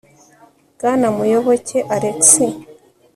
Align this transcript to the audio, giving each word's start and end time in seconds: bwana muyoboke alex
bwana 0.75 1.07
muyoboke 1.17 1.77
alex 1.95 2.27